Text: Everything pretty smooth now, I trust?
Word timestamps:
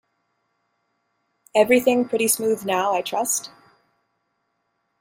Everything 1.53 2.09
pretty 2.09 2.27
smooth 2.27 2.65
now, 2.65 2.91
I 2.95 3.03
trust? 3.03 3.51